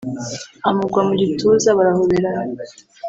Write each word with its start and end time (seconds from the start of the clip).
amugwa 0.69 0.99
mu 1.07 1.13
gituza 1.21 1.69
barahoberana 1.77 2.61